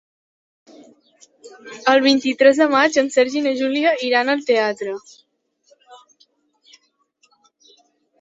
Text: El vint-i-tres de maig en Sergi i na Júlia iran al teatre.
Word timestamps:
El 1.91 1.99
vint-i-tres 2.05 2.61
de 2.61 2.67
maig 2.71 2.97
en 3.01 3.11
Sergi 3.15 3.37
i 3.41 3.43
na 3.47 3.53
Júlia 3.59 3.91
iran 4.07 4.31
al 4.35 4.41
teatre. 4.47 4.95